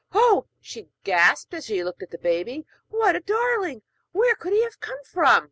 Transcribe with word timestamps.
'Oh!' 0.13 0.47
she 0.59 0.89
gasped, 1.03 1.53
as 1.53 1.65
she 1.67 1.83
looked 1.83 2.01
at 2.01 2.09
the 2.09 2.17
baby, 2.17 2.65
'what 2.89 3.15
a 3.15 3.19
darling! 3.19 3.83
Where 4.13 4.33
could 4.33 4.51
he 4.51 4.63
have 4.63 4.79
come 4.79 4.97
from?' 5.03 5.39